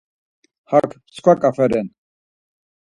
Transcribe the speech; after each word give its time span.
Hak 0.69 0.91
mskva 0.99 1.33
ǩafe 1.41 1.65
ren. 1.71 1.87